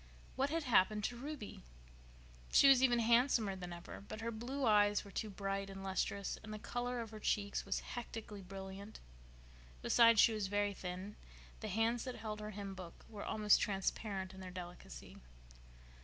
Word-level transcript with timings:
What 0.35 0.49
had 0.49 0.63
happened 0.63 1.03
to 1.03 1.15
Ruby? 1.15 1.61
She 2.51 2.67
was 2.67 2.81
even 2.81 2.97
handsomer 2.97 3.55
than 3.55 3.71
ever; 3.71 4.01
but 4.01 4.21
her 4.21 4.31
blue 4.31 4.65
eyes 4.65 5.05
were 5.05 5.11
too 5.11 5.29
bright 5.29 5.69
and 5.69 5.83
lustrous, 5.83 6.39
and 6.41 6.51
the 6.51 6.57
color 6.57 7.01
of 7.01 7.11
her 7.11 7.19
cheeks 7.19 7.65
was 7.67 7.81
hectically 7.81 8.41
brilliant; 8.41 8.99
besides, 9.83 10.19
she 10.19 10.33
was 10.33 10.47
very 10.47 10.73
thin; 10.73 11.17
the 11.59 11.67
hands 11.67 12.03
that 12.05 12.15
held 12.15 12.39
her 12.39 12.49
hymn 12.49 12.73
book 12.73 13.05
were 13.09 13.23
almost 13.23 13.61
transparent 13.61 14.33
in 14.33 14.39
their 14.39 14.49
delicacy. 14.49 15.17